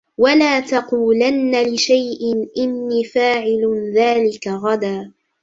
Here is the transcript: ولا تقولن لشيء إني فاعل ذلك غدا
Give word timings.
ولا 0.17 0.59
تقولن 0.59 1.61
لشيء 1.63 2.49
إني 2.57 3.03
فاعل 3.03 3.91
ذلك 3.95 4.47
غدا 4.47 5.11